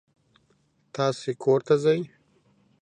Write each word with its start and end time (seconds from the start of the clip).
تاسې 0.95 1.31
کور 1.43 1.59
ته 1.67 1.75
ځئ. 1.83 2.01